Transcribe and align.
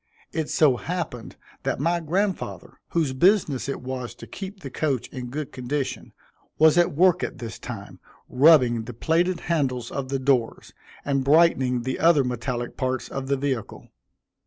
It 0.33 0.49
so 0.49 0.77
happened 0.77 1.35
that 1.61 1.79
my 1.79 1.99
grandfather, 1.99 2.79
whose 2.89 3.13
business 3.13 3.69
it 3.69 3.81
was 3.81 4.15
to 4.15 4.25
keep 4.25 4.61
the 4.61 4.71
coach 4.71 5.07
in 5.09 5.29
good 5.29 5.51
condition, 5.51 6.11
was 6.57 6.75
at 6.75 6.95
work 6.95 7.23
at 7.23 7.37
this 7.37 7.59
time, 7.59 7.99
rubbing 8.27 8.85
the 8.85 8.95
plated 8.95 9.41
handles 9.41 9.91
of 9.91 10.09
the 10.09 10.17
doors, 10.17 10.73
and 11.05 11.23
brightening 11.23 11.83
the 11.83 11.99
other 11.99 12.23
metallic 12.23 12.77
parts 12.77 13.09
of 13.09 13.27
the 13.27 13.37
vehicle. 13.37 13.89